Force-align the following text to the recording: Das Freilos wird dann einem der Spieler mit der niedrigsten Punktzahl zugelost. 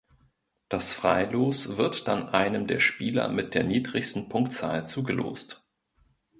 Das 0.67 0.95
Freilos 0.95 1.77
wird 1.77 2.07
dann 2.07 2.27
einem 2.27 2.65
der 2.65 2.79
Spieler 2.79 3.29
mit 3.29 3.53
der 3.53 3.63
niedrigsten 3.63 4.29
Punktzahl 4.29 4.87
zugelost. 4.87 5.67